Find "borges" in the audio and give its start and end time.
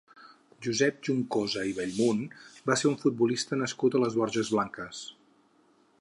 4.23-4.53